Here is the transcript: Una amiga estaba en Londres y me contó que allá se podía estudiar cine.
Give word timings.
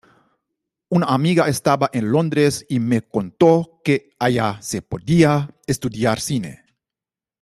Una 0.89 1.05
amiga 1.05 1.47
estaba 1.47 1.91
en 1.93 2.11
Londres 2.11 2.65
y 2.67 2.79
me 2.79 3.03
contó 3.03 3.79
que 3.83 4.09
allá 4.17 4.57
se 4.59 4.81
podía 4.81 5.53
estudiar 5.67 6.19
cine. 6.19 6.65